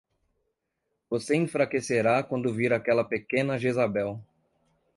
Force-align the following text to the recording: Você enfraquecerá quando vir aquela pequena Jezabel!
Você 1.11 1.35
enfraquecerá 1.35 2.23
quando 2.23 2.51
vir 2.51 2.73
aquela 2.73 3.03
pequena 3.03 3.59
Jezabel! 3.59 4.19